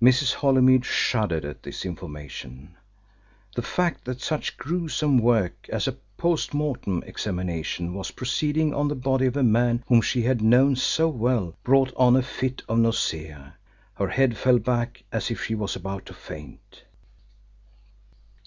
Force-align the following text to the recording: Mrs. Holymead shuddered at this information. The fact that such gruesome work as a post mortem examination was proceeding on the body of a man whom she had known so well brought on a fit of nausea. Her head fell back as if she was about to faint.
Mrs. 0.00 0.32
Holymead 0.32 0.86
shuddered 0.86 1.44
at 1.44 1.62
this 1.64 1.84
information. 1.84 2.78
The 3.54 3.60
fact 3.60 4.06
that 4.06 4.22
such 4.22 4.56
gruesome 4.56 5.18
work 5.18 5.68
as 5.68 5.86
a 5.86 5.98
post 6.16 6.54
mortem 6.54 7.02
examination 7.02 7.92
was 7.92 8.10
proceeding 8.10 8.72
on 8.72 8.88
the 8.88 8.94
body 8.94 9.26
of 9.26 9.36
a 9.36 9.42
man 9.42 9.84
whom 9.86 10.00
she 10.00 10.22
had 10.22 10.40
known 10.40 10.76
so 10.76 11.08
well 11.10 11.54
brought 11.62 11.92
on 11.94 12.16
a 12.16 12.22
fit 12.22 12.62
of 12.70 12.78
nausea. 12.78 13.56
Her 13.96 14.08
head 14.08 14.38
fell 14.38 14.58
back 14.58 15.04
as 15.12 15.30
if 15.30 15.44
she 15.44 15.54
was 15.54 15.76
about 15.76 16.06
to 16.06 16.14
faint. 16.14 16.84